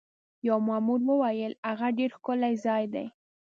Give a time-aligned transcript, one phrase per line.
[0.47, 3.05] یوه مامور وویل: هغه ډېر ښکلی ځای دی.